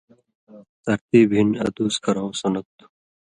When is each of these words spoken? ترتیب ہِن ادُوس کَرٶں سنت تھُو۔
ترتیب 0.83 1.29
ہِن 1.35 1.49
ادُوس 1.65 1.95
کَرٶں 2.03 2.29
سنت 2.41 2.65
تھُو۔ 2.77 2.85